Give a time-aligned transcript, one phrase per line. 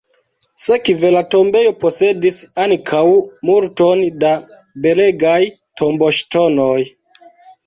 [0.61, 3.03] Sekve la tombejo posedis ankaŭ
[3.51, 4.33] multon da
[4.87, 5.37] belegaj
[5.83, 6.79] tomboŝtonoj.